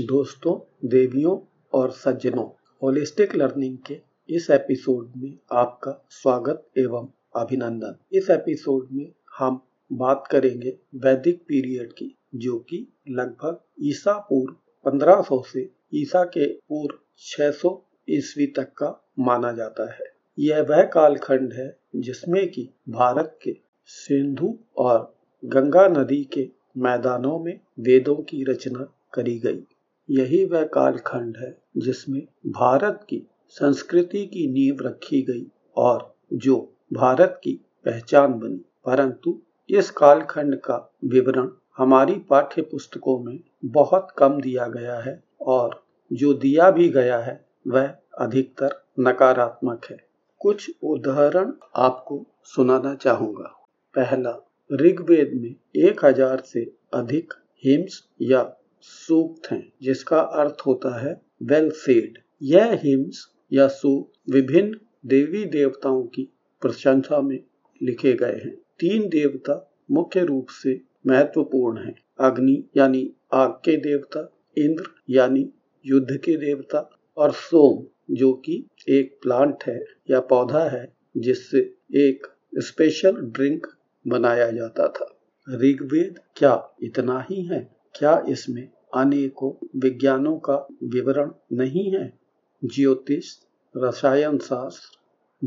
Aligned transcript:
दोस्तों, 0.00 0.88
देवियों 0.88 1.38
और 1.72 1.90
सज्जनों 1.90 2.48
होलिस्टिक 2.82 3.34
लर्निंग 3.34 3.78
के 3.86 4.00
इस 4.30 4.50
एपिसोड 4.50 5.12
में 5.16 5.38
आपका 5.52 6.06
स्वागत 6.10 6.68
एवं 6.78 7.08
अभिनंदन। 7.36 7.96
इस 8.12 8.30
एपिसोड 8.30 8.88
में 8.92 9.12
हम 9.38 9.60
बात 9.92 10.24
करेंगे 10.30 10.78
वैदिक 10.94 11.42
पीरियड 11.42 11.92
की, 11.92 12.16
जो 12.34 12.58
कि 12.58 12.92
लगभग 13.08 13.60
ईसा 13.82 14.12
पूर्व 14.12 14.56
1500 14.84 15.42
से 15.42 15.70
ईसा 15.94 16.24
के 16.24 16.46
पूर्व 16.52 16.98
600 17.18 17.86
ईस्वी 18.10 18.46
तक 18.46 18.72
का 18.72 19.08
माना 19.18 19.52
जाता 19.52 19.92
है। 19.92 20.04
यह 20.38 20.62
वह 20.62 20.82
कालखंड 20.82 21.52
है 21.52 21.78
जिसमें 21.96 22.50
कि 22.50 22.70
भारत 22.88 23.38
के 23.42 23.56
सिंधु 23.86 24.58
और 24.76 25.14
गंगा 25.44 25.88
नदी 25.88 26.24
के 26.24 26.50
मैदानों 26.76 27.38
में 27.38 27.60
वेदों 27.80 28.16
की 28.16 28.44
रचना 28.44 28.92
करी 29.14 29.38
गई। 29.38 29.66
यही 30.10 30.44
वह 30.44 30.64
कालखंड 30.64 31.36
है 31.36 31.62
जिसमें 31.76 32.20
भारत 32.46 33.06
की 33.08 33.26
संस्कृति 33.48 34.26
की 34.26 34.46
नींव 34.52 34.86
रखी 34.86 35.22
गई 35.22 35.46
और 35.76 36.14
जो 36.32 36.76
भारत 36.92 37.40
की 37.44 37.52
पहचान 37.84 38.32
बनी। 38.32 38.64
परंतु 38.86 39.42
इस 39.70 39.90
कालखंड 39.90 40.56
का 40.56 40.76
विवरण 41.04 41.48
हमारी 41.78 42.14
पाठ्य 42.14 42.62
पुस्तकों 42.62 43.18
में 43.18 43.38
बहुत 43.64 44.08
कम 44.18 44.40
दिया 44.40 44.66
गया 44.66 44.98
है 45.00 45.22
और 45.40 45.84
जो 46.12 46.32
दिया 46.34 46.70
भी 46.70 46.88
गया 46.88 47.18
है, 47.18 47.44
वह 47.68 47.94
अधिकतर 48.18 48.82
नकारात्मक 49.00 49.84
है। 49.90 49.96
कुछ 50.40 50.70
उदाहरण 50.82 51.52
आपको 51.76 52.26
सुनाना 52.44 52.94
चाहूँगा। 52.94 53.56
पहला, 53.94 54.46
ऋग्वेद 54.72 55.30
में 55.34 55.54
एक 55.76 56.04
हज़ार 56.04 56.40
से 56.40 56.72
अधिक 56.94 57.34
हिम्स 57.64 58.02
या 58.22 58.42
सूक्त 58.82 59.52
हैं, 59.52 59.72
जिसका 59.82 60.20
अर्थ 60.20 60.56
होता 60.66 61.00
है 61.00 61.20
वेल 61.42 61.70
सेड 61.70 62.18
यह 62.42 62.80
हिम्स 62.84 63.26
या 63.52 63.68
सूक्त 63.68 64.30
विभिन्न 64.30 64.78
देवी 65.06 65.44
देवताओं 65.44 66.02
की 66.02 66.28
प्रशंसा 66.60 67.20
में 67.20 67.44
लिखे 67.82 68.12
गए 68.12 68.40
हैं। 68.44 68.54
तीन 68.54 69.08
देवता 69.08 69.72
मुख्य 69.90 70.24
रूप 70.24 70.46
से 70.48 70.80
महत्वपूर्ण 71.06 71.78
हैं। 71.78 71.94
अग्नि 72.20 72.64
यानी 72.76 73.12
आग 73.32 73.50
के 73.50 73.76
देवता, 73.76 74.32
इंद्र 74.58 74.84
यानी 75.10 75.50
युद्ध 75.86 76.16
के 76.16 76.36
देवता 76.36 76.98
और 77.16 77.32
सोम, 77.32 77.86
जो 78.14 78.32
कि 78.32 78.66
एक 78.88 79.18
प्लांट 79.22 79.64
है 79.66 79.84
या 80.10 80.20
पौधा 80.20 80.64
है, 80.64 80.92
जिससे 81.16 81.74
एक 81.94 82.26
स्पेशल 82.58 83.12
ड्रिंक 83.12 83.66
बनाया 84.06 84.50
जाता 84.50 84.88
था। 84.88 85.16
ऋग्वेद 85.54 86.18
क्या 86.36 86.76
इतना 86.82 87.26
ही 87.30 87.42
है? 87.42 87.79
क्या 87.94 88.24
इसमें 88.28 88.68
अनेकों 88.94 89.52
विज्ञानों 89.80 90.36
का 90.38 90.66
विवरण 90.84 91.30
नहीं 91.52 91.92
है? 91.92 92.18
ज्योतिष, 92.64 93.36
रसायन 93.76 94.38
शास्त्र, 94.38 94.98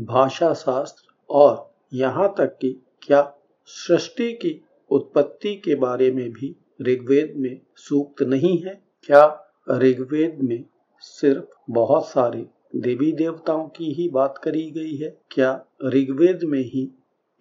भाषा 0.04 0.54
शास्त्र 0.54 1.14
और 1.30 1.72
यहाँ 1.92 2.34
तक 2.38 2.58
कि 2.60 2.80
क्या 3.02 3.22
सृष्टि 3.66 4.32
की 4.32 4.60
उत्पत्ति 4.90 5.54
के 5.56 5.74
बारे 5.74 6.10
में 6.10 6.30
भी 6.30 6.56
ऋग्वेद 6.82 7.34
में 7.36 7.60
सूक्त 7.76 8.22
नहीं 8.22 8.58
है? 8.58 8.82
क्या 9.02 9.24
ऋग्वेद 9.70 10.38
में 10.42 10.64
सिर्फ़ 11.00 11.44
बहुत 11.70 12.08
सारे 12.08 12.46
देवी 12.76 13.12
देवताओं 13.12 13.68
की 13.68 13.92
ही 13.92 14.08
बात 14.08 14.40
करी 14.44 14.70
गई 14.70 14.96
है? 14.96 15.18
क्या 15.30 15.64
ऋग्वेद 15.84 16.40
में 16.42 16.62
ही 16.62 16.90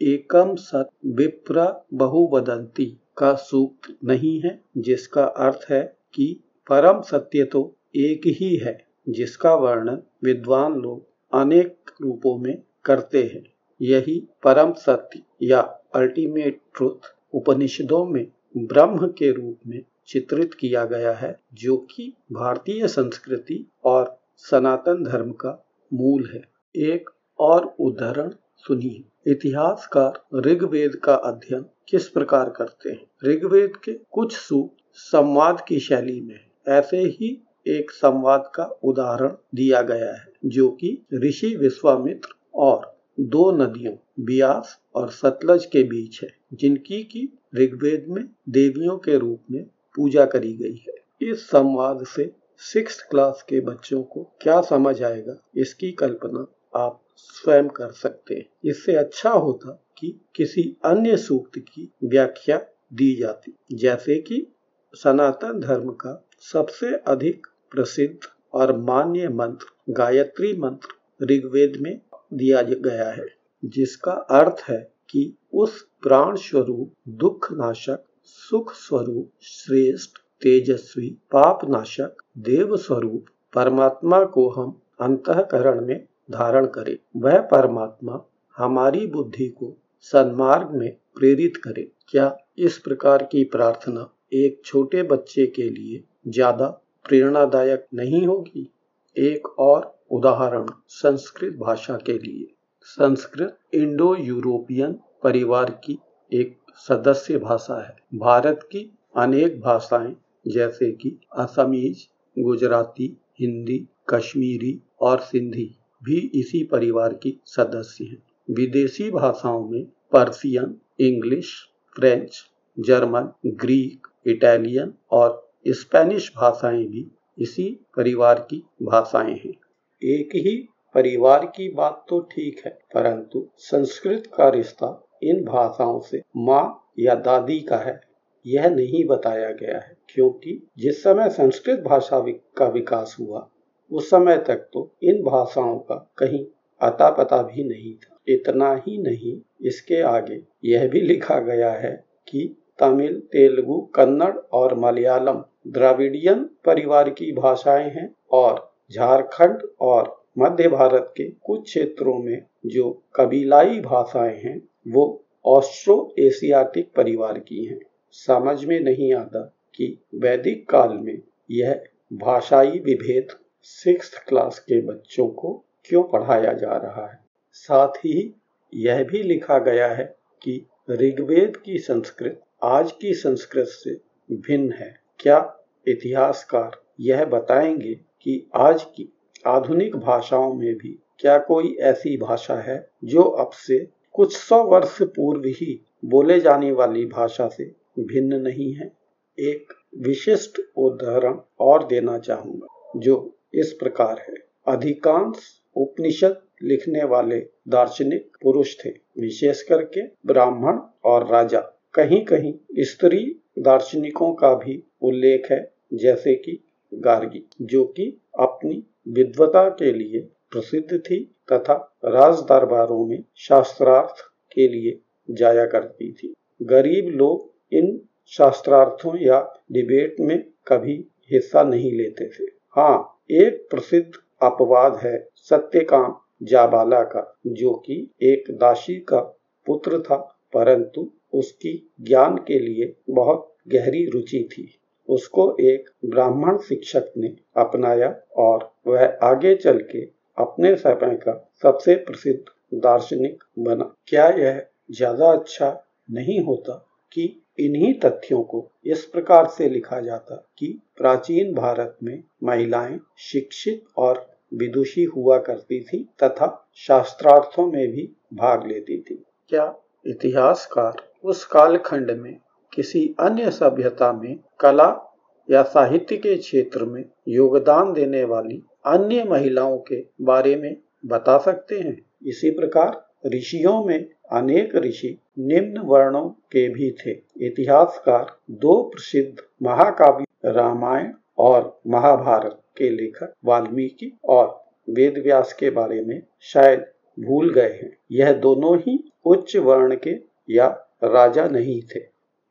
एकम 0.01 0.55
सत 0.55 0.89
विप्र 1.05 1.67
बहुवदंती 1.93 2.97
का 3.17 3.33
सूक्त 3.33 3.97
नहीं 4.03 4.41
है, 4.41 4.61
जिसका 4.77 5.23
अर्थ 5.23 5.65
है 5.69 5.97
कि 6.13 6.43
परम 6.69 7.01
सत्य 7.01 7.43
तो 7.43 7.75
एक 7.95 8.21
ही 8.25 8.55
है, 8.55 8.85
जिसका 9.09 9.55
वर्णन 9.55 10.01
विद्वान 10.23 10.75
लोग 10.75 11.07
अनेक 11.33 11.91
रूपों 12.01 12.37
में 12.37 12.61
करते 12.85 13.23
हैं। 13.23 13.43
यही 13.81 14.27
परम 14.43 14.73
सत्य 14.73 15.21
या 15.41 15.59
अल्टीमेट 15.95 16.61
ट्रुथ 16.75 17.15
उपनिषदों 17.33 18.05
में 18.05 18.27
ब्रह्म 18.57 19.07
के 19.07 19.31
रूप 19.31 19.59
में 19.67 19.83
चित्रित 20.07 20.53
किया 20.53 20.85
गया 20.85 21.11
है, 21.11 21.39
जो 21.53 21.77
कि 21.77 22.13
भारतीय 22.31 22.87
संस्कृति 22.87 23.71
और 23.85 24.19
सनातन 24.37 25.03
धर्म 25.03 25.31
का 25.31 25.65
मूल 25.93 26.29
है। 26.33 26.41
एक 26.75 27.09
और 27.39 27.75
उदाहरण 27.79 28.31
सुनिए। 28.67 29.31
इतिहासकार 29.31 30.39
ऋग्वेद 30.39 30.95
का 30.95 31.15
अध्ययन 31.15 31.65
किस 31.89 32.07
प्रकार 32.07 32.49
करते 32.49 32.89
हैं? 32.89 33.05
ऋग्वेद 33.25 33.75
के 33.75 33.93
कुछ 34.11 34.37
सूक्त 34.37 34.83
संवाद 34.93 35.65
की 35.67 35.79
शैली 35.79 36.21
में 36.21 36.39
ऐसे 36.67 36.97
ही 36.97 37.41
एक 37.67 37.91
संवाद 37.91 38.51
का 38.55 38.63
उदाहरण 38.83 39.35
दिया 39.55 39.81
गया 39.81 40.13
है, 40.13 40.27
जो 40.45 40.69
कि 40.69 41.05
ऋषि 41.13 41.55
विश्वामित्र 41.55 42.29
और 42.55 42.97
दो 43.19 43.51
नदियों, 43.51 43.93
बियास 44.19 44.79
और 44.95 45.09
सतलज 45.09 45.65
के 45.65 45.83
बीच 45.83 46.21
है, 46.23 46.29
जिनकी 46.53 47.03
की 47.03 47.39
ऋग्वेद 47.55 48.05
में 48.09 48.23
देवियों 48.49 48.97
के 48.97 49.17
रूप 49.17 49.43
में 49.51 49.63
पूजा 49.95 50.25
करी 50.25 50.53
गई 50.53 50.83
है। 50.89 51.31
इस 51.31 51.47
संवाद 51.47 52.05
से 52.05 52.31
सिक्स 52.57 53.01
क्लास 53.01 53.45
के 53.49 53.61
बच्चों 53.61 54.03
को 54.03 54.23
क्या 54.41 54.61
समझ 54.61 55.03
आएगा, 55.03 55.35
इसकी 55.55 55.91
कल्पना 55.91 56.47
आप 56.75 57.02
स्वयं 57.31 57.67
कर 57.67 57.91
सकते 57.91 58.35
हैं। 58.35 58.49
इससे 58.65 58.95
अच्छा 58.95 59.29
होता 59.29 59.85
कि 59.97 60.25
किसी 60.35 60.77
अन्य 60.85 61.17
सूक्त 61.17 61.59
की 61.59 61.93
व्याख्या 62.03 62.57
दी 62.93 63.15
जाती। 63.15 63.55
जैसे 63.73 64.15
कि 64.15 64.55
सनातन 64.95 65.59
धर्म 65.59 65.89
का 65.89 66.27
सबसे 66.53 66.95
अधिक 66.95 67.47
प्रसिद्ध 67.71 68.19
और 68.53 68.77
मान्य 68.77 69.29
मंत्र, 69.29 69.65
गायत्री 69.89 70.57
मंत्र 70.57 70.87
ऋग्वेद 71.25 71.77
में 71.81 72.01
दिया 72.33 72.61
गया 72.61 73.09
है, 73.09 73.25
जिसका 73.65 74.11
अर्थ 74.11 74.63
है 74.69 74.93
कि 75.09 75.37
उस 75.53 75.87
प्राण 76.01 76.35
स्वरूप, 76.35 76.93
दुख 77.09 77.51
नाशक, 77.51 78.03
सुख 78.23 78.73
स्वरूप, 78.73 79.31
श्रेष्ठ, 79.41 80.09
तेजस्वी, 80.41 81.09
पाप 81.09 81.59
नाशक, 81.69 82.17
देव 82.37 82.77
स्वरूप, 82.77 83.25
परमात्मा 83.53 84.23
को 84.23 84.49
हम 84.49 84.81
अंतकरण 85.01 85.85
में 85.85 86.07
धारण 86.33 86.65
करे। 86.65 86.97
वह 87.17 87.39
परमात्मा 87.51 88.23
हमारी 88.55 89.05
बुद्धि 89.07 89.47
को 89.49 89.75
सन्मार्ग 90.01 90.71
में 90.71 90.91
प्रेरित 91.15 91.57
करे। 91.57 91.91
क्या 92.09 92.35
इस 92.57 92.77
प्रकार 92.77 93.23
की 93.23 93.43
प्रार्थना 93.43 94.09
एक 94.33 94.61
छोटे 94.65 95.03
बच्चे 95.03 95.45
के 95.45 95.69
लिए 95.69 96.03
ज़्यादा 96.27 96.67
प्रेरणादायक 97.05 97.85
नहीं 97.93 98.25
होगी? 98.27 98.69
एक 99.15 99.47
और 99.59 99.93
उदाहरण 100.11 100.65
संस्कृत 100.89 101.57
भाषा 101.59 101.97
के 101.97 102.13
लिए। 102.13 102.47
संस्कृत 102.87 103.57
इंडो 103.73 104.15
यूरोपियन 104.15 104.99
परिवार 105.23 105.69
की 105.83 105.97
एक 106.31 106.57
सदस्य 106.79 107.37
भाषा 107.37 107.81
है। 107.81 107.95
भारत 108.19 108.67
की 108.71 108.89
अनेक 109.15 109.59
भाषाएँ 109.61 110.15
जैसे 110.47 110.91
कि 110.91 111.17
असमीज, 111.37 112.07
गुजराती, 112.37 113.17
हिंदी, 113.39 113.77
कश्मीरी 114.09 114.79
और 115.01 115.19
सिंधी 115.21 115.69
भी 116.03 116.31
इसी 116.35 116.63
परिवार 116.63 117.13
की 117.13 117.39
सदस्य 117.45 118.03
हैं। 118.03 118.21
विदेशी 118.51 119.11
भाषाओं 119.11 119.67
में 119.69 119.83
Persian, 120.11 120.75
English, 120.99 121.53
French, 121.95 122.43
German, 122.79 123.31
Greek, 123.45 124.07
Italian 124.27 124.93
और 125.11 125.53
स्पेनिश 125.67 126.31
भाषाएँ 126.37 126.85
भी 126.85 127.11
इसी 127.39 127.79
परिवार 127.97 128.39
की 128.39 128.63
भाषाएँ 128.83 129.33
हैं। 129.33 129.53
एक 130.01 130.35
ही 130.35 130.69
परिवार 130.95 131.45
की 131.45 131.69
बात 131.69 132.05
तो 132.09 132.19
ठीक 132.19 132.61
है, 132.65 132.71
परंतु 132.93 133.47
संस्कृत 133.57 134.23
का 134.37 134.49
रिश्ता 134.49 135.07
इन 135.23 135.43
भाषाओं 135.43 135.99
से 135.99 136.21
माँ 136.37 136.93
या 136.99 137.15
दादी 137.15 137.59
का 137.59 137.77
है। 137.77 138.01
यह 138.45 138.69
नहीं 138.69 139.05
बताया 139.05 139.51
गया 139.51 139.77
है, 139.77 139.97
क्योंकि 140.09 140.67
जिस 140.77 141.03
समय 141.03 141.29
संस्कृत 141.29 141.79
भाषा 141.79 142.19
का 142.57 142.67
विकास 142.67 143.15
हुआ 143.19 143.49
उस 143.91 144.09
समय 144.09 144.37
तक 144.37 144.67
तो 144.73 144.89
इन 145.03 145.21
भाषाओं 145.23 145.77
का 145.79 145.95
कहीं 146.17 146.45
अता 146.81 147.09
पता 147.09 147.41
भी 147.43 147.63
नहीं 147.63 147.93
था। 147.95 148.17
इतना 148.27 148.73
ही 148.87 148.97
नहीं, 148.97 149.37
इसके 149.61 150.01
आगे 150.01 150.41
यह 150.65 150.87
भी 150.87 151.01
लिखा 151.01 151.39
गया 151.39 151.71
है 151.71 151.91
कि 152.27 152.55
तमिल, 152.79 153.19
तेलुगु, 153.31 153.79
कन्नड़ 153.95 154.35
और 154.53 154.77
मलयालम 154.79 155.43
द्राविडियन 155.67 156.43
परिवार 156.65 157.09
की 157.09 157.31
भाषाएँ 157.31 157.89
हैं 157.89 158.13
और 158.31 158.71
झारखंड 158.91 159.67
और 159.81 160.15
मध्य 160.39 160.67
भारत 160.67 161.13
के 161.17 161.29
कुछ 161.43 161.63
क्षेत्रों 161.63 162.17
में 162.19 162.45
जो 162.65 162.89
कबीलाई 163.15 163.79
भाषाएँ 163.79 164.37
हैं, 164.37 164.61
वो 164.87 165.23
ऑस्ट्रो 165.45 166.13
एशियाटिक 166.19 166.91
परिवार 166.95 167.39
की 167.39 167.65
हैं। 167.65 167.79
समझ 168.11 168.63
में 168.65 168.79
नहीं 168.79 169.13
आता 169.13 169.43
कि 169.75 169.97
वैदिक 170.15 170.69
काल 170.69 170.97
में 170.97 171.17
यह 171.51 171.83
भाषाई 172.13 172.79
विभेद 172.79 173.27
सिक्स 173.65 174.17
क्लास 174.27 174.59
के 174.59 174.81
बच्चों 174.81 175.27
को 175.27 175.65
क्यों 175.85 176.03
पढ़ाया 176.03 176.53
जा 176.53 176.77
रहा 176.77 177.07
है? 177.11 177.19
साथ 177.51 177.87
ही 177.87 178.33
यह 178.73 179.03
भी 179.03 179.23
लिखा 179.23 179.59
गया 179.59 179.87
है 179.87 180.15
कि 180.41 180.65
ऋग्वेद 180.91 181.57
की 181.57 181.77
संस्कृत 181.77 182.41
आज 182.63 182.91
की 182.91 183.13
संस्कृत 183.13 183.67
से 183.67 184.01
भिन्न 184.31 184.73
है। 184.73 184.99
क्या 185.19 185.57
इतिहासकार 185.87 186.71
यह 186.99 187.25
बताएँगे 187.25 187.93
कि 188.21 188.47
आज 188.55 188.83
की 188.83 189.13
आधुनिक 189.47 189.95
भाषाओं 189.95 190.53
में 190.53 190.75
भी 190.75 190.99
क्या 191.19 191.37
कोई 191.37 191.75
ऐसी 191.79 192.17
भाषा 192.17 192.55
है 192.55 192.89
जो 193.03 193.21
अब 193.21 193.51
से 193.51 193.87
कुछ 194.11 194.37
सौ 194.37 194.63
वर्ष 194.63 195.01
पूर्व 195.01 195.41
ही 195.45 195.85
बोले 196.05 196.39
जाने 196.39 196.71
वाली 196.71 197.05
भाषा 197.05 197.47
से 197.47 197.75
भिन्न 197.99 198.41
नहीं 198.41 198.73
है? 198.73 198.91
एक 199.39 199.73
विशिष्ट 199.97 200.61
उदाहरण 200.77 201.39
और 201.59 201.87
देना 201.87 202.17
चाहूँगा, 202.17 202.67
जो 202.95 203.37
इस 203.53 203.73
प्रकार 203.73 204.25
है। 204.29 204.35
अधिकांश 204.67 205.61
उपनिषद 205.75 206.41
लिखने 206.63 207.03
वाले 207.03 207.39
दार्शनिक 207.67 208.37
पुरुष 208.43 208.75
थे, 208.85 208.89
विशेष 209.19 209.61
करके 209.63 210.01
ब्राह्मण 210.25 210.79
और 211.05 211.27
राजा। 211.27 211.59
कहीं 211.93 212.25
कहीं 212.25 212.53
स्त्री 212.79 213.41
दार्शनिकों 213.59 214.33
का 214.33 214.53
भी 214.55 214.83
उल्लेख 215.01 215.51
है, 215.51 215.71
जैसे 215.93 216.35
कि 216.35 216.63
गार्गी, 216.93 217.49
जो 217.61 217.83
कि 217.83 218.21
अपनी 218.39 218.83
विद्वता 219.09 219.69
के 219.69 219.91
लिए 219.91 220.19
प्रसिद्ध 220.51 220.99
थी 220.99 221.35
तथा 221.51 221.97
राज 222.05 222.35
दरबारों 222.35 223.05
में 223.05 223.23
शास्त्रार्थ 223.37 224.15
के 224.55 224.67
लिए 224.67 224.99
जाया 225.31 225.65
करती 225.65 226.11
थी। 226.11 226.33
गरीब 226.63 227.07
लोग 227.07 227.53
इन 227.73 228.01
शास्त्रार्थों 228.27 229.17
या 229.17 229.39
डिबेट 229.71 230.15
में 230.19 230.43
कभी 230.67 231.07
हिस्सा 231.31 231.63
नहीं 231.63 231.91
लेते 231.93 232.29
थे। 232.29 232.43
हाँ 232.69 233.12
एक 233.31 233.67
प्रसिद्ध 233.71 234.11
अपवाद 234.41 234.95
है 234.95 235.17
सत्यकाम 235.35 236.15
जाबाला 236.43 237.01
का, 237.03 237.37
जो 237.47 237.73
कि 237.73 238.11
एक 238.21 238.43
दासी 238.51 238.95
का 238.95 239.19
पुत्र 239.65 239.99
था, 239.99 240.15
परंतु 240.53 241.11
उसकी 241.33 241.91
ज्ञान 242.01 242.35
के 242.37 242.59
लिए 242.59 242.95
बहुत 243.09 243.55
गहरी 243.67 244.05
रुचि 244.05 244.49
थी। 244.51 244.79
उसको 245.09 245.55
एक 245.59 245.89
ब्राह्मण 246.05 246.57
शिक्षक 246.57 247.11
ने 247.17 247.27
अपनाया 247.57 248.15
और 248.37 248.71
वह 248.87 249.17
आगे 249.23 249.55
चल 249.55 249.79
के 249.91 250.01
अपने 250.37 250.75
समय 250.75 251.15
का 251.15 251.51
सबसे 251.61 251.95
प्रसिद्ध 251.95 252.43
दार्शनिक 252.79 253.43
बना। 253.59 253.95
क्या 254.07 254.27
यह 254.29 254.65
ज़्यादा 254.91 255.31
अच्छा 255.31 255.83
नहीं 256.11 256.39
होता? 256.39 256.92
कि 257.13 257.43
इन्हीं 257.59 257.93
तथ्यों 257.93 258.43
को 258.43 258.71
इस 258.85 259.05
प्रकार 259.05 259.47
से 259.47 259.69
लिखा 259.69 259.99
जाता 259.99 260.35
कि 260.57 260.81
प्राचीन 260.97 261.53
भारत 261.53 261.97
में 262.03 262.23
महिलाएँ 262.43 262.99
शिक्षित 263.17 263.83
और 263.97 264.27
विदुषी 264.53 265.03
हुआ 265.03 265.37
करती 265.37 265.83
थी 265.83 266.09
तथा 266.23 266.69
शास्त्रार्थों 266.75 267.71
में 267.71 267.87
भी 267.87 268.09
भाग 268.33 268.67
लेती 268.67 269.01
थी। 269.01 269.23
क्या 269.49 269.75
इतिहासकार 270.07 270.93
उस 271.23 271.45
कालखंड 271.45 272.11
में 272.11 272.37
किसी 272.73 273.15
अन्य 273.19 273.51
सभ्यता 273.51 274.13
में 274.13 274.39
कला 274.59 275.19
या 275.51 275.63
साहित्य 275.63 276.17
के 276.17 276.35
क्षेत्र 276.35 276.85
में 276.85 277.05
योगदान 277.27 277.93
देने 277.93 278.23
वाली 278.23 278.63
अन्य 278.85 279.23
महिलाओं 279.23 279.77
के 279.77 280.05
बारे 280.21 280.55
में 280.55 280.77
बता 281.05 281.37
सकते 281.37 281.79
हैं? 281.79 282.05
इसी 282.25 282.51
प्रकार 282.51 283.05
ऋषियों 283.27 283.85
में 283.85 284.09
अनेक 284.31 284.75
ऋषि 284.75 285.17
निम्न 285.39 285.77
वर्णों 285.77 286.29
के 286.29 286.69
भी 286.69 286.91
थे। 286.91 287.11
इतिहासकार, 287.47 288.37
दो 288.51 288.81
प्रसिद्ध 288.83 289.43
महाकाव्य, 289.63 290.25
रामायण 290.45 291.13
और 291.37 291.81
महाभारत 291.87 292.59
के 292.77 292.89
लेखक 292.89 293.33
वाल्मीकि 293.45 294.17
और 294.25 294.63
वेद 294.89 295.17
व्यास 295.17 295.53
के 295.53 295.69
बारे 295.69 296.03
में 296.03 296.21
शायद 296.41 296.85
भूल 297.19 297.53
गए 297.53 297.79
हैं। 297.83 297.97
यह 298.11 298.33
दोनों 298.33 298.77
ही 298.77 299.11
उच्च 299.25 299.55
वर्ण 299.55 299.95
के 299.95 300.15
या 300.49 300.67
राजा 301.03 301.47
नहीं 301.47 301.81
थे। 301.81 301.99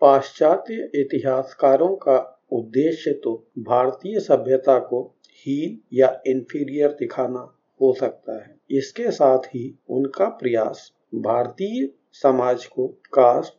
पाश्चात्य 0.01 0.91
इतिहासकारों 0.95 1.97
का 1.97 2.47
उद्देश्य 2.53 3.13
तो 3.13 3.47
भारतीय 3.59 4.21
सभ्यता 4.21 4.79
को 4.79 5.03
हीन 5.31 5.79
या 5.93 6.23
इंफीरियर 6.27 6.89
दिखाना 6.89 7.59
हो 7.81 7.93
सकता 7.93 8.35
है। 8.37 8.57
इसके 8.71 9.11
साथ 9.11 9.39
ही 9.39 9.79
उनका 9.89 10.29
प्रयास 10.29 10.93
भारतीय 11.15 11.89
समाज 12.13 12.67
को 12.67 12.87
कास्ट, 13.13 13.55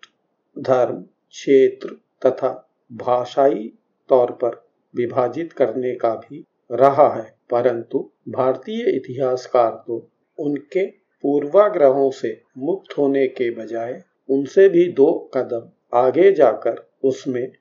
धर्म, 0.60 1.02
क्षेत्र 1.02 1.90
तथा 2.26 2.70
भाषाई 2.94 3.72
तौर 4.10 4.32
पर 4.32 4.64
विभाजित 4.96 5.54
करने 5.54 5.96
का 5.96 6.16
भी 6.16 6.46
रहा 6.72 7.14
है। 7.16 7.36
परंतु 7.52 8.12
भारतीय 8.30 8.90
इतिहासकार 8.96 9.84
तो 9.88 10.12
उनके 10.40 10.86
पूर्वाग्रहों 11.24 12.12
से 12.12 12.42
मुक्त 12.58 12.98
होने 12.98 13.28
के 13.28 13.50
बजाय 13.52 14.04
उनसे 14.30 14.70
भी 14.70 14.92
दो 14.92 15.32
कदम 15.34 15.70
आगे 15.98 16.32
जाकर 16.32 16.90
उसमें 17.04 17.52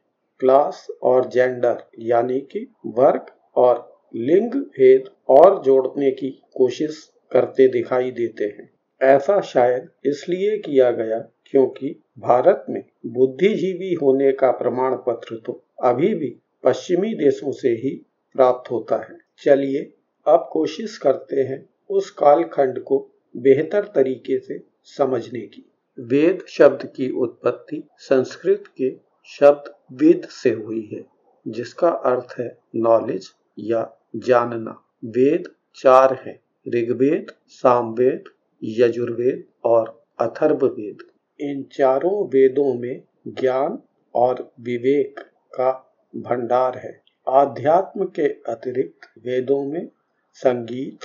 क्लास 0.40 0.86
और 1.02 1.28
जेंडर 1.28 1.82
यानी 1.98 2.40
कि 2.40 2.66
वर्ग 2.86 3.26
और 3.56 4.04
लिंग 4.16 4.52
भेद 4.52 5.04
और 5.28 5.62
जोड़ने 5.62 6.10
की 6.10 6.30
कोशिश 6.56 7.12
करते 7.32 7.68
दिखाई 7.68 8.10
देते 8.10 8.44
हैं। 8.44 8.71
ऐसा 9.02 9.40
शायद 9.40 9.88
इसलिए 10.06 10.56
किया 10.58 10.90
गया 10.90 11.18
क्योंकि 11.46 11.88
भारत 12.18 12.64
में 12.70 12.82
बुद्धिजीवी 13.06 13.92
होने 13.94 14.32
का 14.32 14.50
प्रमाण 14.52 14.94
पत्र 15.06 15.36
तो 15.46 15.62
अभी 15.84 16.14
भी 16.14 16.36
पश्चिमी 16.64 17.14
देशों 17.14 17.52
से 17.52 17.68
ही 17.76 17.94
प्राप्त 18.34 18.70
होता 18.70 18.96
है। 18.96 19.16
चलिए 19.44 19.82
अब 20.26 20.48
कोशिश 20.52 20.96
करते 20.98 21.42
हैं 21.42 21.64
उस 21.90 22.10
कालखंड 22.10 22.78
को 22.78 22.98
बेहतर 23.34 23.84
तरीके 23.94 24.38
से 24.38 24.58
समझने 24.88 25.40
की। 25.40 25.64
वेद 25.98 26.44
शब्द 26.48 26.84
की 26.86 27.08
उत्पत्ति 27.22 27.82
संस्कृत 28.00 28.64
के 28.78 28.90
शब्द 29.30 29.72
वेद 29.92 30.26
से 30.32 30.50
हुई 30.50 30.88
है, 30.92 31.04
जिसका 31.46 31.88
अर्थ 31.88 32.34
है 32.38 32.46
नॉलेज 32.76 33.28
या 33.58 33.82
जानना। 34.16 34.78
वेद 35.06 35.48
चार 35.76 36.14
हैं, 36.26 36.38
ऋग्वेद, 36.66 37.32
सामवेद 37.48 38.24
यजुर्वेद 38.62 39.44
और 39.64 40.04
अथर्ववेद। 40.20 40.98
इन 41.40 41.62
चारों 41.72 42.26
वेदों 42.26 42.74
में 42.74 43.02
ज्ञान 43.28 43.78
और 44.14 44.52
विवेक 44.60 45.20
का 45.54 45.70
भंडार 46.16 46.78
है। 46.78 47.00
आध्यात्म 47.28 48.04
के 48.04 48.28
अतिरिक्त 48.28 49.08
वेदों 49.26 49.64
में 49.64 49.88
संगीत, 50.34 50.98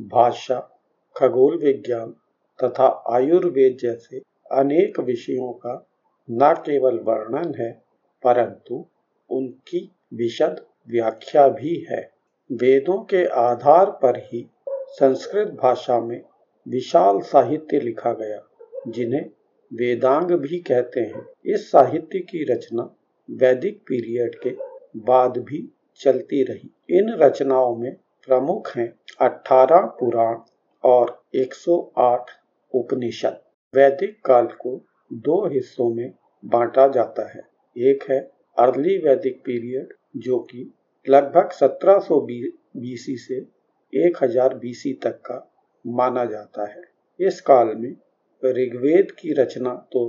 भाषा, 0.00 0.58
खगोल 1.16 1.56
विज्ञान 1.58 2.14
तथा 2.64 2.86
आयुर्वेद 3.10 3.76
जैसे 3.80 4.22
अनेक 4.52 5.00
विषयों 5.00 5.52
का 5.52 5.86
न 6.30 6.52
केवल 6.54 6.98
वर्णन 6.98 7.54
है, 7.60 7.72
परंतु 8.22 8.86
उनकी 9.30 9.90
विशद 10.14 10.64
व्याख्या 10.88 11.48
भी 11.48 11.86
है। 11.90 12.10
वेदों 12.52 12.98
के 13.04 13.24
आधार 13.24 13.90
पर 13.90 14.18
ही 14.18 14.46
संस्कृत 14.68 15.48
भाषा 15.48 16.00
में 16.00 16.22
विशाल 16.68 17.20
साहित्य 17.20 17.80
लिखा 17.80 18.12
गया, 18.12 18.40
जिन्हें 18.88 19.24
वेदांग 19.72 20.30
भी 20.30 20.58
कहते 20.58 21.00
हैं। 21.00 21.26
इस 21.46 21.70
साहित्य 21.70 22.18
की 22.18 22.44
रचना 22.52 22.94
वैदिक 23.30 23.78
पीरियड 23.78 24.34
के 24.42 24.56
बाद 24.96 25.38
भी 25.38 25.68
चलती 26.00 26.42
रही। 26.42 26.70
इन 26.90 27.16
रचनाओं 27.20 27.76
में 27.76 27.94
प्रमुख 28.26 28.76
हैं 28.76 28.94
18 29.20 29.80
पुराण 30.00 30.36
और 30.84 31.22
108 31.34 32.30
उपनिषद। 32.74 33.40
वैदिक 33.74 34.20
काल 34.24 34.46
को 34.46 34.86
दो 35.12 35.48
हिस्सों 35.48 35.94
में 35.94 36.12
बांटा 36.44 36.88
जाता 36.88 37.28
है। 37.28 37.42
एक 37.76 38.10
है 38.10 38.20
अर्ली 38.58 38.98
वैदिक 38.98 39.42
पीरियड, 39.44 39.88
जो 40.16 40.38
कि 40.38 40.72
लगभग 41.08 41.50
1700 41.52 42.20
बीसी 42.76 43.16
से 43.16 43.40
1000 43.92 44.54
बीसी 44.54 44.92
तक 44.92 45.12
का 45.12 45.50
माना 45.86 46.24
जाता 46.24 46.68
है। 46.70 46.82
इस 47.20 47.40
काल 47.40 47.74
में 47.76 47.94
ऋग्वेद 48.42 49.10
की 49.10 49.32
रचना 49.32 49.74
तो 49.92 50.08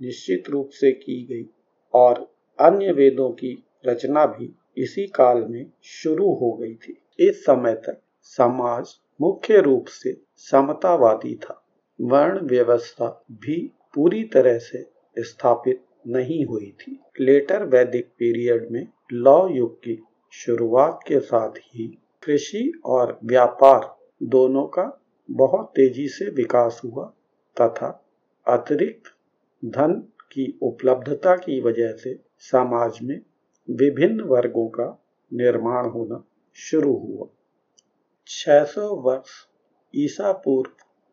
निश्चित 0.00 0.48
रूप 0.50 0.68
से 0.70 0.92
की 0.92 1.24
गई 1.24 1.46
और 1.94 2.26
अन्य 2.58 2.92
वेदों 2.92 3.30
की 3.30 3.64
रचना 3.86 4.24
भी 4.26 4.54
इसी 4.78 5.06
काल 5.06 5.44
में 5.44 5.66
शुरू 5.82 6.32
हो 6.34 6.52
गई 6.52 6.74
थी। 6.74 6.96
इस 7.20 7.44
समय 7.44 7.74
तक 7.74 8.00
समाज 8.22 8.94
मुख्य 9.20 9.60
रूप 9.60 9.86
से 9.86 10.16
समतावादी 10.36 11.34
था। 11.34 11.60
वर्ण 12.00 12.40
व्यवस्था 12.40 13.24
भी 13.32 13.60
पूरी 13.94 14.24
तरह 14.24 14.58
से 14.58 14.84
स्थापित 15.18 15.84
नहीं 16.06 16.44
हुई 16.44 16.70
थी। 16.80 17.00
लेटर 17.20 17.64
वैदिक 17.64 18.06
पीरियड 18.18 18.68
में 18.70 18.86
लॉ 19.12 19.48
युग 19.48 19.76
की 19.78 20.02
शुरुआत 20.32 21.00
के 21.06 21.20
साथ 21.20 21.58
ही 21.58 21.86
कृषि 22.22 22.80
और 22.84 23.18
व्यापार 23.24 23.96
दोनों 24.22 24.66
का 24.66 24.82
बहुत 25.30 25.72
तेज़ी 25.76 26.08
से 26.08 26.30
विकास 26.30 26.80
हुआ 26.84 27.04
तथा 27.60 27.88
अतिरिक्त 28.46 29.02
धन 29.64 29.92
की 30.32 30.58
उपलब्धता 30.62 31.36
की 31.36 31.60
वजह 31.60 31.92
से 31.92 32.20
समाज 32.38 32.98
में 33.02 33.20
विभिन्न 33.70 34.20
वर्गों 34.20 34.68
का 34.68 35.04
निर्माण 35.32 35.86
होना 35.86 36.24
शुरू 36.54 36.96
हुआ। 36.96 37.26
600 38.26 38.80
वर्ष 38.80 39.30
ईसा 39.94 40.32
पूर्व 40.32 40.70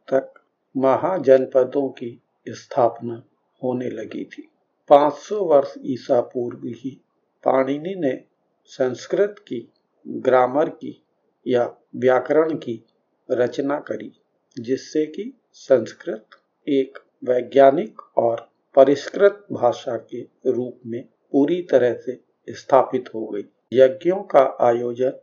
तक 0.07 0.33
महाजनपदों 0.77 1.89
की 1.89 2.21
स्थापना 2.47 3.23
होने 3.63 3.89
लगी 3.89 4.23
थी। 4.23 4.49
500 4.89 5.41
वर्ष 5.41 5.73
ईसा 5.85 6.21
पूर्व 6.21 6.61
ही 6.65 7.01
पाणिनि 7.43 7.95
ने 7.97 8.23
संस्कृत 8.65 9.35
की, 9.39 9.71
ग्रामर 10.07 10.69
की 10.69 11.03
या 11.47 11.75
व्याकरण 11.95 12.55
की 12.55 12.85
रचना 13.31 13.79
करी, 13.79 14.11
जिससे 14.59 15.05
कि 15.05 15.33
संस्कृत 15.53 16.25
एक 16.69 16.99
वैज्ञानिक 17.23 18.01
और 18.17 18.51
परिष्कृत 18.75 19.45
भाषा 19.51 19.97
के 19.97 20.21
रूप 20.51 20.79
में 20.85 21.05
पूरी 21.31 21.61
तरह 21.61 21.93
से 21.93 22.19
स्थापित 22.49 23.09
हो 23.15 23.27
गई। 23.27 23.45
यज्ञों 23.73 24.23
का 24.23 24.57
आयोजन 24.61 25.13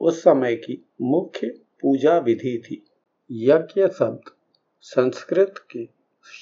उस 0.00 0.20
समय 0.22 0.56
की 0.56 0.90
मुख्य 1.02 1.48
पूजा 1.80 2.18
विधि 2.18 2.62
थी। 2.64 2.84
यज्ञ 3.32 3.88
शब्द 3.88 4.30
संस्कृत 4.80 5.54
के 5.70 5.88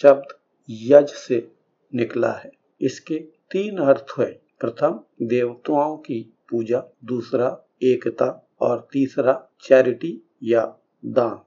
शब्द 0.03 0.37
यज 0.71 1.09
से 1.09 1.53
निकला 1.95 2.33
है। 2.33 2.51
इसके 2.81 3.15
तीन 3.51 3.79
अर्थ 3.79 4.07
है। 4.19 4.41
प्रथम, 4.61 5.01
देवताओं 5.23 5.97
की 5.97 6.39
पूजा, 6.51 6.85
दूसरा, 7.05 7.63
एकता, 7.83 8.49
और 8.61 8.89
तीसरा, 8.93 9.49
चैरिटी 9.61 10.23
या 10.43 10.77
दान 11.05 11.41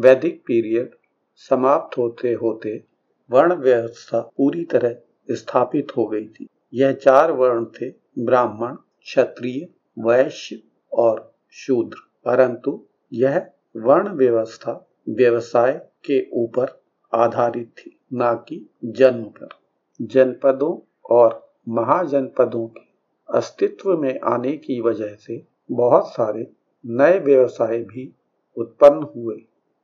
वैदिक 0.00 0.40
पीरियड 0.40 0.90
समाप्त 1.34 1.98
होते 1.98 2.32
होते 2.32 2.84
वर्ण 3.30 3.54
व्यवस्था 3.54 4.20
पूरी 4.20 4.64
तरह 4.64 4.96
स्थापित 5.30 5.96
हो 5.96 6.06
गई 6.06 6.28
थी। 6.28 6.46
यह 6.74 6.92
चार 6.92 7.32
वर्ण 7.32 7.64
थे, 7.64 7.90
ब्राह्मण, 8.18 8.74
क्षत्रिय, 8.74 9.68
वैश्य 9.98 10.62
और 10.92 11.34
शूद्र। 11.50 11.96
परंतु 12.24 12.86
यह 13.12 13.50
वर्ण 13.76 14.08
व्यवस्था 14.08 14.88
व्यवसाय 15.08 15.72
के 16.04 16.30
ऊपर 16.32 16.82
आधारित 17.14 17.68
थी, 17.68 18.00
न 18.14 18.44
कि 18.48 18.70
जन्म 18.84 19.24
पर। 19.24 19.48
जनपदों 20.02 20.96
और 21.10 21.54
महाजनपदों 21.68 22.66
के 22.66 22.80
अस्तित्व 23.34 23.98
में 23.98 24.20
आने 24.20 24.56
की 24.56 24.80
वजह 24.80 25.14
से 25.14 25.46
बहुत 25.72 26.08
सारे 26.08 26.50
नए 26.86 27.18
व्यवसाय 27.18 27.78
भी 27.78 28.12
उत्पन्न 28.56 29.02
हुए, 29.16 29.36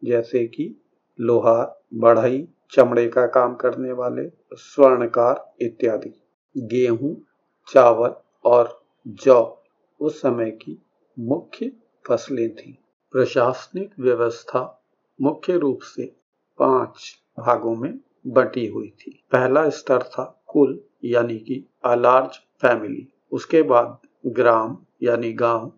जैसे 0.04 0.46
कि 0.46 0.82
लोहार 1.20 1.80
बढ़ई, 1.94 2.48
चमड़े 2.70 3.08
का 3.08 3.26
काम 3.26 3.54
करने 3.54 3.92
वाले, 3.92 4.30
स्वर्णकार 4.54 5.54
इत्यादि। 5.60 6.22
गेहूँ, 6.56 7.22
चावल 7.68 8.14
और 8.44 8.82
जौ 9.06 9.64
उस 10.00 10.22
समय 10.22 10.50
की 10.50 10.82
मुख्य 11.18 11.72
फ़सलें 12.08 12.54
थी। 12.54 12.78
प्रशासनिक 13.12 13.90
व्यवस्था 14.00 14.82
मुख्य 15.20 15.58
रूप 15.58 15.78
से 15.82 16.16
पाँच 16.58 17.22
भागों 17.38 17.76
में 17.76 18.00
बटी 18.26 18.66
हुई 18.66 18.90
थी। 18.90 19.24
पहला 19.32 19.68
स्तर 19.68 20.02
था 20.02 20.44
कुल, 20.46 20.84
यानी 21.04 21.38
कि 21.38 21.68
अलार्ज 21.84 22.30
फैमिली। 22.62 23.08
उसके 23.32 23.62
बाद 23.62 23.98
ग्राम, 24.26 24.78
यानी 25.02 25.32
गाँव। 25.32 25.72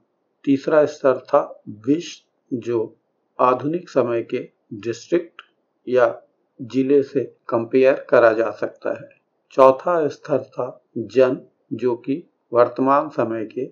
तीसरा 0.45 0.85
स्तर 0.85 1.19
था 1.19 1.63
विश्व 1.69 2.34
जो 2.55 2.97
आधुनिक 3.41 3.89
समय 3.89 4.23
के 4.23 4.49
डिस्ट्रिक्ट 4.75 5.43
या 5.89 6.23
ज़िले 6.63 7.03
से 7.03 7.25
कंपेयर 7.49 8.07
करा 8.11 8.33
जा 8.33 8.51
सकता 8.51 8.91
है। 8.91 9.09
चौथा 9.51 10.09
स्तर 10.09 10.39
था 10.39 10.85
जन, 10.99 11.41
जो 11.73 11.95
कि 11.97 12.23
वर्तमान 12.53 13.09
समय 13.09 13.45
के 13.45 13.65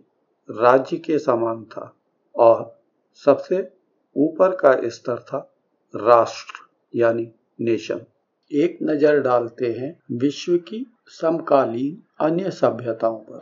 राज्य 0.50 0.96
के 0.96 1.18
समान 1.18 1.64
था। 1.64 1.96
और 2.36 2.80
सबसे 3.14 3.72
ऊपर 4.16 4.56
का 4.56 4.88
स्तर 4.88 5.18
था 5.18 5.54
राष्ट्र, 5.96 6.54
यानी 6.94 7.32
नेशन 7.60 8.00
एक 8.52 8.78
नज़र 8.82 9.20
डालते 9.20 9.72
हैं 9.72 9.98
विश्व 10.12 10.56
की 10.56 10.86
समकालीन 11.08 12.02
अन्य 12.20 12.50
सभ्यताओं 12.50 13.18
पर। 13.18 13.40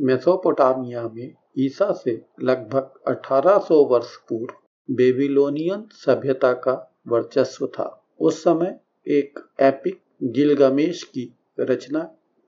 मेसोपोटामिया 0.00 1.08
में 1.08 1.34
ईसा 1.58 1.92
से 1.92 2.24
लगभग 2.42 2.90
1800 3.08 3.84
वर्ष 3.84 4.16
पूर्व 4.16 4.54
बेबीलोनियन 4.90 5.88
सभ्यता 5.92 6.52
का 6.52 6.94
वर्चस्व 7.08 7.66
था। 7.66 8.04
उस 8.20 8.42
समय 8.44 8.80
एक 9.06 9.38
एपिक 9.60 10.00
गिलगमेश 10.22 11.02
की 11.02 11.34
रचना 11.60 12.00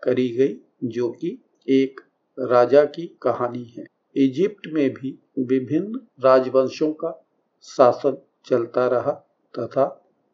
करी 0.02 0.28
गई, 0.28 0.56
जो 0.84 1.08
कि 1.10 1.38
एक 1.68 2.00
राजा 2.38 2.84
की 2.84 3.18
कहानी 3.22 3.64
है। 3.78 3.84
इजिप्ट 4.16 4.66
में 4.72 4.90
भी 4.90 5.18
विभिन्न 5.38 6.00
राजवंशों 6.24 6.92
का 6.92 7.26
शासन 7.62 8.16
चलता 8.44 8.86
रहा 8.86 9.12
तथा 9.58 9.84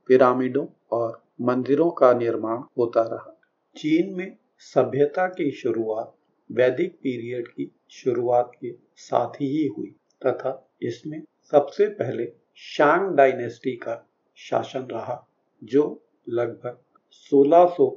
पिरामिडों 0.09 0.67
और 0.93 1.23
मंदिरों 1.41 1.91
का 1.91 2.13
निर्माण 2.13 2.59
होता 2.79 3.03
रहा। 3.03 3.41
चीन 3.77 4.15
में 4.15 4.37
सभ्यता 4.59 5.27
की 5.27 5.51
शुरुआत 5.51 6.15
वैदिक 6.53 6.95
पीरियड 6.95 7.49
की 7.49 7.71
शुरुआत 7.91 8.53
के 8.61 8.75
साथ 8.97 9.35
ही 9.35 9.67
हुई 9.79 9.95
तथा 10.27 10.71
इसमें 10.83 11.23
सबसे 11.43 11.87
पहले 11.89 12.27
शांग 12.57 13.15
डायनेस्टी 13.17 13.77
का 13.77 13.95
शासन 14.39 14.87
रहा, 14.93 15.29
जो 15.63 16.03
लगभग 16.29 16.79
1600 17.13 17.89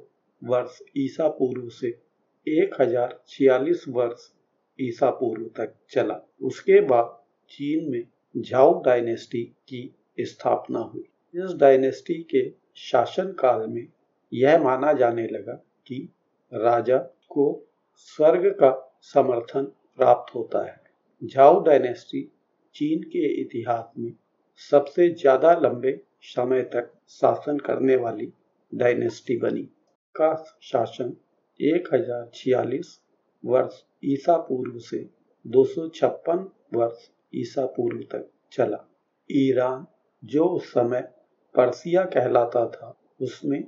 वर्ष 0.42 0.80
ईसा 0.98 1.28
पूर्व 1.30 1.70
से 1.70 1.88
एक 2.48 2.82
हज़ार 2.82 3.20
छियालीस 3.28 3.86
वर्ष 3.90 4.30
ईसा 4.80 5.10
पूर्व 5.10 5.44
तक 5.58 5.74
चला। 5.92 6.20
उसके 6.42 6.82
बाद 6.82 7.18
चीन 7.50 7.92
में 7.92 8.04
झाओ 8.36 8.82
डायनेस्टी 8.82 9.44
की 9.68 9.90
स्थापना 10.20 10.80
हुई। 10.80 11.04
इस 11.34 11.54
डायनेस्टी 11.54 12.22
के 12.32 12.50
शासन 12.82 13.32
काल 13.32 13.66
में 13.68 13.88
यह 14.34 14.64
माना 14.64 14.94
जाने 14.94 15.28
लगा 15.28 15.54
कि 15.88 15.98
राजा 16.52 16.98
को 17.30 17.48
स्वर्ग 17.96 18.48
का 18.52 18.72
समर्थन 19.14 19.64
प्राप्त 19.98 20.36
होता 20.36 20.66
है। 20.66 20.82
झाओ 21.22 21.60
डायनेस्टी 21.64 22.32
चीन 22.76 23.04
के 23.12 23.28
इतिहास 23.42 23.92
में 23.98 24.14
सबसे 24.62 25.10
ज़्यादा 25.12 25.54
लंबे 25.60 26.00
समय 26.26 26.62
तक 26.74 26.92
शासन 27.12 27.58
करने 27.60 27.96
वाली 27.96 28.32
डायनेस्टी 28.74 29.38
बनी। 29.38 29.62
का 30.16 30.34
शासन 30.64 31.16
एक 31.60 31.94
हज़ार 31.94 32.30
छियालीस 32.34 33.00
वर्ष 33.44 33.82
ईसा 34.06 34.38
पूर्व 34.48 34.78
से 34.82 34.98
दो 35.46 35.64
सौ 35.66 35.88
छप्पन 35.96 36.48
वर्ष 36.76 37.08
ईसा 37.34 37.66
पूर्व 37.76 38.02
तक 38.12 38.30
चला। 38.52 38.78
ईरान 39.30 39.86
जो 40.24 40.46
उस 40.48 40.72
समय 40.72 41.02
पर्सिया 41.56 42.04
कहलाता 42.06 42.66
था, 42.68 42.96
उसमें 43.22 43.64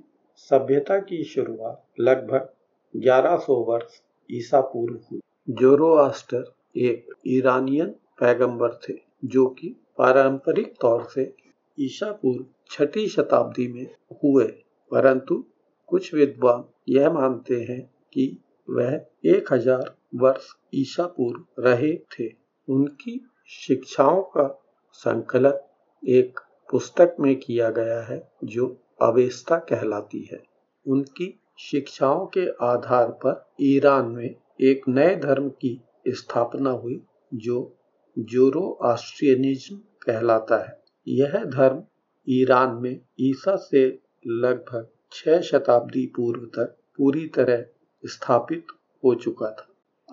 सभ्यता 0.50 0.98
की 1.00 1.24
शुरुआत 1.26 1.84
लगभग 2.00 2.50
1100 2.94 3.64
वर्ष 3.68 4.00
ईसा 4.30 4.62
पूर्व 4.64 4.96
हुई। 5.12 5.20
जोरोआस्टर 5.50 6.44
एक 6.80 7.14
ईरानियन 7.28 7.94
पैगंबर 8.20 8.80
थे, 8.90 8.94
जो 9.26 9.46
कि 9.46 9.76
पारंपरिक 9.98 10.74
तौर 10.82 11.04
से 11.04 11.36
ईसा 11.80 12.12
पूर्व 12.12 12.46
छठी 12.72 13.08
शताब्दी 13.08 13.68
में 13.68 13.88
हुए। 14.24 14.46
परंतु 14.92 15.46
कुछ 15.88 16.14
विद्वान 16.14 16.64
यह 16.90 17.10
मानते 17.10 17.62
हैं 17.62 17.82
कि 18.14 18.38
वह 18.70 19.06
एक 19.26 19.54
हज़ार 19.54 19.96
वर्ष 20.16 20.48
ईसा 20.76 21.06
पूर्व 21.06 21.62
रहे 21.62 21.96
थे। 21.96 22.32
उनकी 22.70 23.30
शिक्षाओं 23.50 24.22
का 24.22 24.64
संकलन 24.94 25.60
एक 26.08 26.40
पुस्तक 26.72 27.16
में 27.20 27.36
किया 27.36 27.70
गया 27.70 28.02
है, 28.02 28.32
जो 28.44 28.78
अवेस्ता 29.02 29.58
कहलाती 29.58 30.30
है। 30.32 30.44
उनकी 30.88 31.40
शिक्षाओं 31.60 32.26
के 32.26 32.48
आधार 32.66 33.08
पर 33.08 33.50
ईरान 33.62 34.06
में 34.06 34.36
एक 34.62 34.82
नए 34.88 35.16
धर्म 35.16 35.50
की 35.50 35.82
स्थापना 36.08 36.70
हुई, 36.70 37.02
जो 37.34 37.76
जोरो 38.18 38.80
आस्ट्रियनिज्म 38.84 39.76
कहलाता 39.78 40.58
है। 40.68 40.84
यह 41.08 41.44
धर्म 41.46 41.84
ईरान 42.30 42.70
में 42.70 43.00
ईसा 43.20 43.56
से 43.56 44.00
लगभग 44.28 44.88
छह 45.12 45.42
शताब्दी 45.42 46.06
पूर्व 46.06 46.42
तक 46.42 46.78
पूरी 46.98 47.28
तरह 47.28 47.66
स्थापित 48.06 48.66
हो 49.04 49.16
चुका 49.16 49.52
था। 49.52 49.68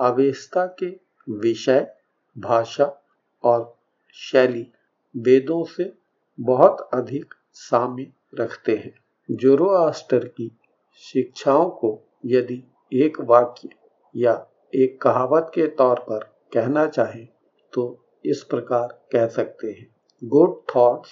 अवेस्ता 0.09 0.67
के 0.67 0.97
विषय, 1.33 1.95
भाषा 2.39 3.03
और 3.45 3.77
शैली 4.13 4.67
वेदों 5.17 5.65
से 5.65 5.93
बहुत 6.41 6.91
अधिक 6.95 7.35
साम्य 7.53 8.13
रखते 8.35 8.77
हैं। 8.77 8.95
जोरोआस्टर 9.31 10.25
की 10.25 10.59
शिक्षाओं 10.97 11.71
को 11.71 12.09
यदि 12.27 12.63
एक 12.93 13.21
वाक्य 13.21 13.69
या 14.17 14.47
एक 14.75 15.01
कहावत 15.03 15.51
के 15.55 15.67
तौर 15.67 15.99
पर 15.99 16.35
कहना 16.53 16.87
चाहे 16.87 17.34
तो 17.75 17.85
इस 18.25 18.43
प्रकार 18.50 18.87
कह 19.12 19.26
सकते 19.28 19.71
हैं। 19.71 19.87
Good 20.23 20.61
thoughts 20.69 21.11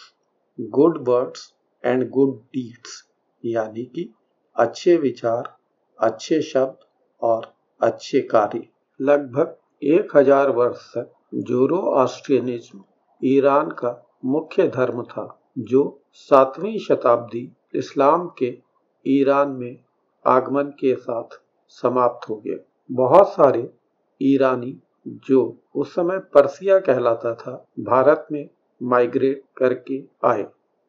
good 0.58 0.98
words 1.08 1.52
and 1.84 2.08
good 2.10 2.36
deeds 2.46 3.02
यानी 3.44 3.84
कि 3.86 4.12
अच्छे 4.56 4.96
विचार, 4.96 5.56
अच्छे 5.98 6.40
शब्द 6.42 6.84
और 7.22 7.52
अच्छे 7.80 8.20
कार्य। 8.30 8.66
लगभग 9.00 9.56
एक 9.86 10.16
हज़ार 10.16 10.50
वर्ष 10.50 10.88
तक 10.88 11.12
जोरो 11.46 11.78
ऑस्ट्रियनिज्म 11.96 12.82
ईरान 13.22 13.70
का 13.78 13.90
मुख्य 14.24 14.66
धर्म 14.68 15.02
था, 15.02 15.26
जो 15.58 16.02
सातवीं 16.12 16.78
शताब्दी 16.78 17.50
इस्लाम 17.74 18.26
के 18.38 18.56
ईरान 19.06 19.48
में 19.50 19.76
आगमन 20.24 20.68
के 20.80 20.94
साथ 20.96 21.38
समाप्त 21.78 22.28
हो 22.28 22.36
गया। 22.36 22.56
बहुत 22.90 23.28
सारे 23.28 23.68
ईरानी 24.20 24.72
जो 25.06 25.56
उस 25.74 25.94
समय 25.94 26.18
पर्सिया 26.18 26.78
कहलाता 26.78 27.34
था, 27.34 27.66
भारत 27.80 28.26
में 28.32 28.48
माइग्रेट 28.82 29.42
करके 29.56 30.02
आए। 30.24 30.46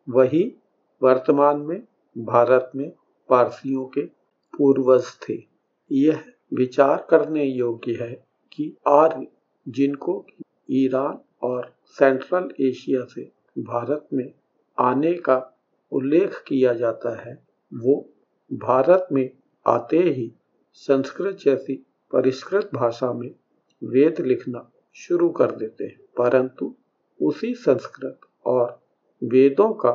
वही 0.10 0.56
वर्तमान 1.04 1.58
में 1.58 1.84
भारत 2.18 2.72
में 2.76 2.92
पारसियों 3.30 3.86
के 3.86 4.02
पूर्वज 4.58 5.04
थे। 5.30 5.44
यह 5.92 6.24
विचार 6.54 7.08
करने 7.10 7.44
योग्य 7.44 7.98
है 8.02 8.26
कि 8.52 8.78
आर्य, 8.88 9.28
जिनको 9.68 10.26
ईरान 10.72 11.20
और 11.44 11.76
सेंट्रल 11.86 12.50
एशिया 12.62 13.06
से 13.06 13.32
भारत 13.60 14.08
में 14.14 14.34
आने 14.80 15.14
का 15.14 15.60
उल्लेख 15.92 16.44
किया 16.48 16.74
जाता 16.74 17.30
है, 17.30 17.44
वो 17.74 18.10
भारत 18.54 19.08
में 19.12 19.30
आते 19.68 19.98
ही 19.98 20.34
संस्कृत 20.74 21.38
जैसी 21.38 21.86
परिष्कृत 22.12 22.70
भाषा 22.74 23.14
में 23.14 23.32
वेद 23.84 24.22
लिखना 24.22 24.70
शुरू 24.96 25.30
कर 25.30 25.52
देते 25.52 25.84
हैं। 25.84 25.98
परंतु 26.18 26.74
उसी 27.20 27.54
संस्कृत 27.56 28.20
और 28.46 28.82
वेदों 29.22 29.72
का 29.74 29.92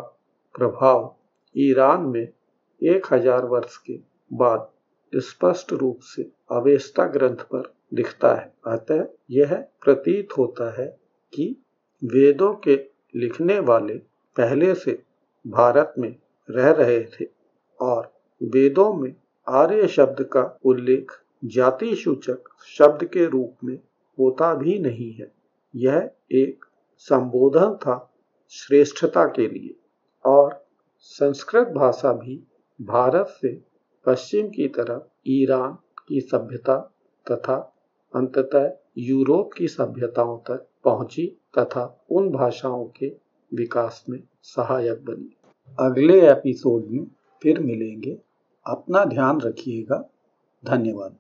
प्रभाव 0.54 1.14
ईरान 1.54 2.00
में 2.00 2.26
एक 2.83 3.07
हज़ार 3.12 3.45
वर्ष 3.45 3.76
के 3.76 3.99
बाद 4.30 4.68
स्पष्ट 5.12 5.73
रूप 5.73 6.00
से 6.02 6.23
अवेस्ता 6.50 7.07
ग्रंथ 7.07 7.45
पर 7.52 7.73
दिखता 7.95 8.35
है। 8.35 8.52
अतः 8.66 9.07
यह 9.30 9.54
प्रतीत 9.85 10.37
होता 10.38 10.71
है 10.80 10.87
कि 11.33 11.47
वेदों 12.02 12.52
के 12.54 12.76
लिखने 13.14 13.59
वाले 13.61 13.95
पहले 14.37 14.75
से 14.75 15.02
भारत 15.45 15.95
में 15.99 16.14
रह 16.49 16.71
रहे 16.71 17.00
थे 17.14 17.26
और 17.80 18.12
वेदों 18.42 18.92
में 18.95 19.14
आर्य 19.47 19.88
शब्द 19.88 20.23
का 20.23 20.42
उल्लेख 20.64 21.12
जाति 21.45 21.97
सूचक 21.97 22.38
शब्द 22.66 23.04
के 23.04 23.26
रूप 23.26 23.54
में 23.64 23.76
होता 24.18 24.54
भी 24.54 24.78
नहीं 24.78 25.12
है। 25.12 25.33
यह 25.76 26.11
एक 26.33 26.64
संबोधन 26.99 27.75
था 27.75 28.14
श्रेष्ठता 28.50 29.25
के 29.25 29.49
लिए 29.49 29.75
और 30.25 30.66
संस्कृत 31.00 31.68
भाषा 31.68 32.12
भी 32.12 32.45
भारत 32.83 33.26
से 33.26 33.62
पश्चिम 34.07 34.49
की 34.49 34.68
तरफ़ 34.68 35.02
ईरान 35.26 35.78
की 36.09 36.21
सभ्यता 36.21 36.95
तथा 37.30 37.75
अंततः 38.14 38.71
यूरोप 38.99 39.50
की 39.52 39.68
सभ्यताओं 39.68 40.38
तक 40.38 40.66
पहुँची 40.85 41.26
तथा 41.59 42.04
उन 42.11 42.30
भाषाओं 42.30 42.85
के 42.85 43.16
विकास 43.54 44.04
में 44.09 44.23
सहायक 44.42 45.04
बनी। 45.04 45.37
अगले 45.80 46.30
एपिसोड 46.30 46.85
में 46.87 47.07
फिर 47.42 47.59
मिलेंगे। 47.59 48.18
अपना 48.66 49.04
ध्यान 49.04 49.40
रखिएगा। 49.40 50.11
धन्यवाद। 50.64 51.16